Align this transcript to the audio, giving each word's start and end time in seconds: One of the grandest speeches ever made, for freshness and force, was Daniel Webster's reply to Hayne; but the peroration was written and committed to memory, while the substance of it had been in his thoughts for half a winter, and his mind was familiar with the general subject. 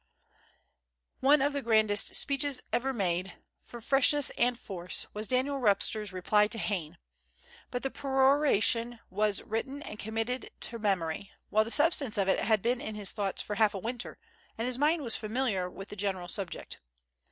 One 1.19 1.43
of 1.43 1.53
the 1.53 1.61
grandest 1.61 2.15
speeches 2.15 2.63
ever 2.73 2.91
made, 2.91 3.35
for 3.61 3.79
freshness 3.79 4.31
and 4.31 4.57
force, 4.59 5.05
was 5.13 5.27
Daniel 5.27 5.59
Webster's 5.61 6.11
reply 6.11 6.47
to 6.47 6.57
Hayne; 6.57 6.97
but 7.69 7.83
the 7.83 7.91
peroration 7.91 8.97
was 9.11 9.43
written 9.43 9.83
and 9.83 9.99
committed 9.99 10.49
to 10.61 10.79
memory, 10.79 11.29
while 11.51 11.63
the 11.65 11.69
substance 11.69 12.17
of 12.17 12.27
it 12.27 12.39
had 12.39 12.63
been 12.63 12.81
in 12.81 12.95
his 12.95 13.11
thoughts 13.11 13.43
for 13.43 13.53
half 13.57 13.75
a 13.75 13.77
winter, 13.77 14.17
and 14.57 14.65
his 14.65 14.79
mind 14.79 15.03
was 15.03 15.15
familiar 15.15 15.69
with 15.69 15.89
the 15.89 15.95
general 15.95 16.27
subject. 16.27 16.79